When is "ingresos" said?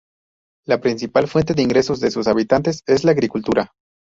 1.61-1.99